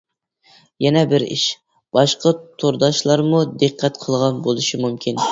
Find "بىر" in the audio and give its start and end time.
1.09-1.25